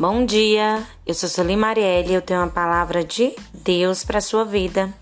Bom 0.00 0.24
dia, 0.24 0.86
eu 1.04 1.12
sou 1.12 1.28
Sueli 1.28 1.56
Marielle 1.56 2.12
e 2.12 2.14
eu 2.14 2.22
tenho 2.22 2.38
uma 2.38 2.48
palavra 2.48 3.02
de 3.02 3.34
Deus 3.52 4.04
para 4.04 4.20
sua 4.20 4.44
vida. 4.44 4.94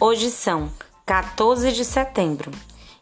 Hoje 0.00 0.30
são 0.30 0.72
14 1.04 1.70
de 1.72 1.84
setembro 1.84 2.50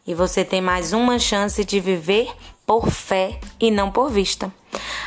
e 0.04 0.16
você 0.16 0.44
tem 0.44 0.60
mais 0.60 0.92
uma 0.92 1.16
chance 1.16 1.64
de 1.64 1.78
viver 1.78 2.28
por 2.66 2.90
fé 2.90 3.38
e 3.60 3.70
não 3.70 3.92
por 3.92 4.10
vista. 4.10 4.52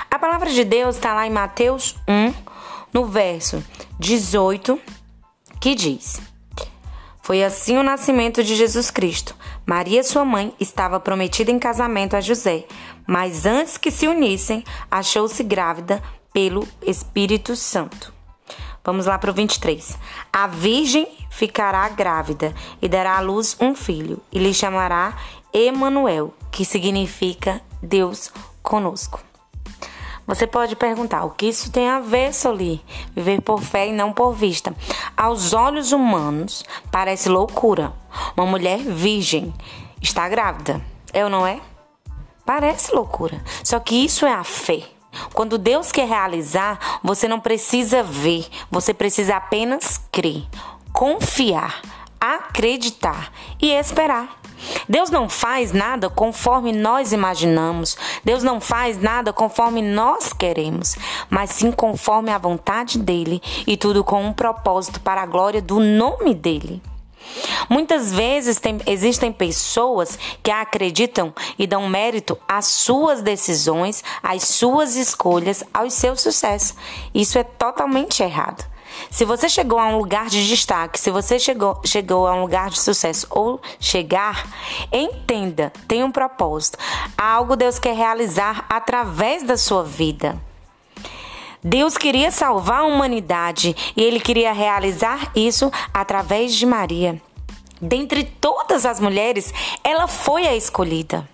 A 0.10 0.18
palavra 0.18 0.50
de 0.50 0.64
Deus 0.64 0.96
está 0.96 1.14
lá 1.14 1.28
em 1.28 1.32
Mateus 1.32 1.98
1, 2.08 2.34
no 2.94 3.06
verso 3.06 3.62
18, 4.00 4.80
que 5.60 5.76
diz: 5.76 6.22
Foi 7.22 7.44
assim 7.44 7.78
o 7.78 7.84
nascimento 7.84 8.42
de 8.42 8.56
Jesus 8.56 8.90
Cristo. 8.90 9.36
Maria, 9.66 10.04
sua 10.04 10.26
mãe, 10.26 10.54
estava 10.60 11.00
prometida 11.00 11.52
em 11.52 11.60
casamento 11.60 12.16
a 12.16 12.22
José 12.22 12.66
mas 13.06 13.46
antes 13.46 13.78
que 13.78 13.92
se 13.92 14.08
unissem, 14.08 14.64
achou-se 14.90 15.44
grávida 15.44 16.02
pelo 16.32 16.68
Espírito 16.82 17.56
Santo. 17.56 18.14
Vamos 18.84 19.06
lá 19.06 19.18
para 19.18 19.32
o 19.32 19.34
23. 19.34 19.98
A 20.32 20.48
virgem 20.48 21.08
ficará 21.30 21.88
grávida 21.90 22.54
e 22.82 22.88
dará 22.88 23.18
à 23.18 23.22
luz 23.22 23.56
um 23.60 23.76
filho, 23.76 24.22
e 24.32 24.40
lhe 24.40 24.54
chamará 24.54 25.18
Emanuel, 25.54 26.34
que 26.52 26.66
significa 26.66 27.62
Deus 27.82 28.32
conosco. 28.62 29.22
Você 30.26 30.48
pode 30.48 30.76
perguntar 30.76 31.26
o 31.26 31.32
que 31.32 31.48
isso 31.48 31.72
tem 31.72 31.90
a 31.90 32.00
ver, 32.00 32.34
Soli? 32.34 32.82
Viver 33.14 33.42
por 33.42 33.62
fé 33.62 33.88
e 33.88 33.92
não 33.92 34.14
por 34.14 34.34
vista. 34.34 34.74
Aos 35.18 35.54
olhos 35.54 35.92
humanos, 35.92 36.64
parece 36.90 37.28
loucura. 37.28 37.92
Uma 38.36 38.46
mulher 38.46 38.80
virgem 38.80 39.54
está 40.02 40.30
grávida. 40.30 40.82
É 41.12 41.24
ou 41.24 41.30
não 41.30 41.46
é? 41.46 41.60
Parece 42.46 42.94
loucura, 42.94 43.42
só 43.64 43.80
que 43.80 43.96
isso 44.04 44.26
é 44.26 44.34
a 44.34 44.44
fé. 44.44 44.84
Quando 45.34 45.58
Deus 45.58 45.92
quer 45.92 46.08
realizar, 46.08 47.00
você 47.04 47.28
não 47.28 47.40
precisa 47.40 48.04
ver, 48.04 48.48
você 48.70 48.94
precisa 48.94 49.38
apenas 49.38 50.02
crer, 50.12 50.44
confiar, 50.92 51.82
acreditar 52.20 53.32
e 53.62 53.70
esperar. 53.72 54.43
Deus 54.88 55.10
não 55.10 55.30
faz 55.30 55.72
nada 55.72 56.10
conforme 56.10 56.72
nós 56.72 57.12
imaginamos, 57.12 57.98
Deus 58.24 58.44
não 58.44 58.60
faz 58.60 59.02
nada 59.02 59.34
conforme 59.34 59.82
nós 59.82 60.34
queremos, 60.34 60.96
mas 61.30 61.52
sim 61.52 61.72
conforme 61.72 62.32
a 62.32 62.38
vontade 62.38 63.00
dele 63.00 63.42
e 63.66 63.78
tudo 63.78 64.04
com 64.04 64.24
um 64.24 64.34
propósito 64.34 65.00
para 65.00 65.22
a 65.22 65.26
glória 65.26 65.62
do 65.62 65.80
nome 65.80 66.34
dele. 66.34 66.82
Muitas 67.70 68.12
vezes 68.14 68.60
tem, 68.60 68.80
existem 68.86 69.32
pessoas 69.32 70.20
que 70.42 70.52
acreditam 70.52 71.34
e 71.58 71.66
dão 71.66 71.88
mérito 71.88 72.38
às 72.48 72.66
suas 72.66 73.22
decisões, 73.22 74.04
às 74.22 74.44
suas 74.44 74.96
escolhas, 74.96 75.64
ao 75.74 75.90
seu 75.90 76.16
sucesso. 76.16 76.76
Isso 77.14 77.38
é 77.38 77.44
totalmente 77.44 78.22
errado. 78.22 78.73
Se 79.10 79.26
você 79.26 79.48
chegou 79.48 79.80
a 79.80 79.88
um 79.88 79.98
lugar 79.98 80.28
de 80.28 80.48
destaque, 80.48 81.00
se 81.00 81.12
você 81.12 81.38
chegou, 81.40 81.80
chegou 81.86 82.28
a 82.28 82.34
um 82.34 82.42
lugar 82.42 82.70
de 82.70 82.80
sucesso 82.80 83.28
ou 83.30 83.62
chegar, 83.80 84.48
entenda, 84.92 85.72
tem 85.88 86.04
um 86.04 86.12
propósito. 86.12 86.78
Algo 87.18 87.56
Deus 87.56 87.80
quer 87.80 87.96
realizar 87.96 88.66
através 88.70 89.44
da 89.44 89.58
sua 89.58 89.84
vida. 89.84 90.40
Deus 91.64 91.98
queria 91.98 92.30
salvar 92.30 92.80
a 92.80 92.86
humanidade 92.86 93.76
e 93.96 94.04
ele 94.04 94.20
queria 94.20 94.52
realizar 94.52 95.32
isso 95.34 95.72
através 95.94 96.54
de 96.54 96.66
Maria. 96.66 97.22
Dentre 97.82 98.24
todas 98.24 98.86
as 98.86 99.00
mulheres, 99.00 99.54
ela 99.84 100.08
foi 100.08 100.46
a 100.48 100.56
escolhida. 100.56 101.28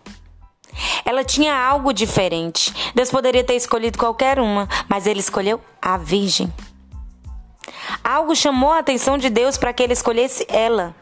Ela 1.03 1.23
tinha 1.23 1.55
algo 1.55 1.91
diferente. 1.91 2.73
Deus 2.93 3.09
poderia 3.09 3.43
ter 3.43 3.55
escolhido 3.55 3.98
qualquer 3.98 4.39
uma, 4.39 4.67
mas 4.87 5.08
ele 5.08 5.19
escolheu 5.19 5.59
a 5.81 5.98
Virgem. 5.98 6.52
Algo 8.09 8.36
chamou 8.36 8.71
a 8.71 8.80
atenção 8.80 9.20
de 9.20 9.30
Deus 9.30 9.55
para 9.55 9.71
que 9.71 9.83
ele 9.83 9.93
escolhesse 9.93 10.43
ela. 10.49 10.95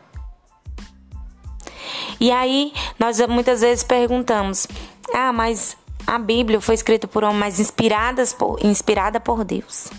E 2.20 2.30
aí, 2.30 2.74
nós 3.00 3.26
muitas 3.28 3.62
vezes 3.62 3.82
perguntamos: 3.82 4.68
ah, 5.14 5.32
mas 5.32 5.78
a 6.06 6.20
Bíblia 6.20 6.60
foi 6.60 6.76
escrita 6.76 7.08
por 7.08 7.24
homens, 7.24 7.40
mas 7.40 7.60
inspiradas 7.62 8.34
por, 8.34 8.60
inspirada 8.62 9.22
por 9.22 9.46
Deus, 9.46 9.90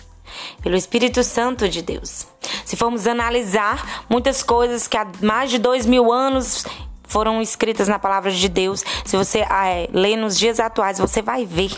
pelo 0.62 0.76
Espírito 0.76 1.24
Santo 1.24 1.66
de 1.66 1.80
Deus. 1.80 2.26
Se 2.62 2.76
formos 2.76 3.06
analisar 3.06 4.04
muitas 4.10 4.42
coisas 4.42 4.86
que 4.86 4.98
há 4.98 5.06
mais 5.22 5.50
de 5.50 5.56
dois 5.56 5.86
mil 5.86 6.12
anos 6.12 6.66
foram 7.04 7.40
escritas 7.40 7.88
na 7.88 7.98
palavra 7.98 8.30
de 8.30 8.48
Deus, 8.50 8.84
se 9.06 9.16
você 9.16 9.38
é, 9.38 9.88
ler 9.94 10.16
nos 10.16 10.38
dias 10.38 10.60
atuais, 10.60 10.98
você 10.98 11.22
vai 11.22 11.46
ver, 11.46 11.72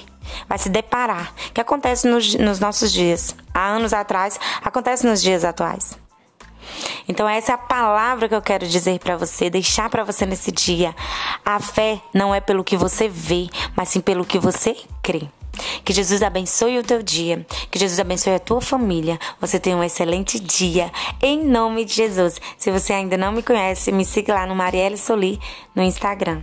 vai 0.48 0.58
se 0.58 0.68
deparar. 0.68 1.32
O 1.48 1.52
que 1.52 1.60
acontece 1.60 2.08
nos, 2.08 2.34
nos 2.34 2.60
nossos 2.60 2.92
dias? 2.92 3.34
Há 3.52 3.68
anos 3.68 3.92
atrás, 3.92 4.38
acontece 4.62 5.06
nos 5.06 5.20
dias 5.20 5.44
atuais. 5.44 5.98
Então 7.08 7.28
essa 7.28 7.52
é 7.52 7.54
a 7.54 7.58
palavra 7.58 8.28
que 8.28 8.34
eu 8.34 8.42
quero 8.42 8.66
dizer 8.66 8.98
para 9.00 9.16
você, 9.16 9.50
deixar 9.50 9.90
para 9.90 10.04
você 10.04 10.24
nesse 10.24 10.52
dia. 10.52 10.94
A 11.44 11.58
fé 11.58 12.00
não 12.14 12.34
é 12.34 12.40
pelo 12.40 12.64
que 12.64 12.76
você 12.76 13.08
vê, 13.08 13.48
mas 13.74 13.88
sim 13.88 14.00
pelo 14.00 14.24
que 14.24 14.38
você 14.38 14.76
crê. 15.02 15.28
Que 15.84 15.92
Jesus 15.92 16.22
abençoe 16.22 16.78
o 16.78 16.82
teu 16.82 17.02
dia. 17.02 17.44
Que 17.70 17.78
Jesus 17.78 17.98
abençoe 17.98 18.34
a 18.34 18.38
tua 18.38 18.60
família. 18.60 19.18
Você 19.40 19.58
tenha 19.58 19.76
um 19.76 19.84
excelente 19.84 20.38
dia. 20.38 20.90
Em 21.20 21.44
nome 21.44 21.84
de 21.84 21.94
Jesus. 21.94 22.40
Se 22.56 22.70
você 22.70 22.92
ainda 22.92 23.16
não 23.16 23.32
me 23.32 23.42
conhece, 23.42 23.92
me 23.92 24.04
siga 24.04 24.34
lá 24.34 24.46
no 24.46 24.54
Marielle 24.54 24.96
Soli 24.96 25.40
no 25.74 25.82
Instagram. 25.82 26.42